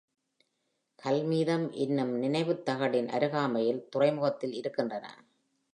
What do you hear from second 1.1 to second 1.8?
மீதம்